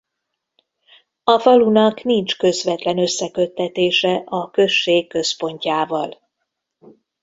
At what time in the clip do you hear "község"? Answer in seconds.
4.51-5.07